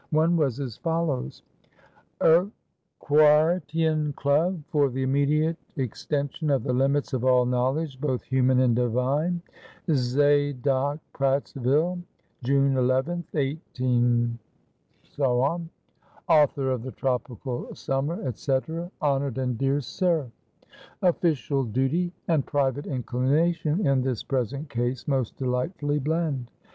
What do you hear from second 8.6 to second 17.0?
and Divine. "ZADOCKPRATTSVILLE, "_June 11th, 18_. "Author of the